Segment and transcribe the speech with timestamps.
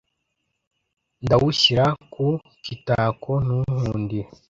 [1.25, 2.25] Ndawushyira ku
[2.65, 4.27] kitako ntunkundire,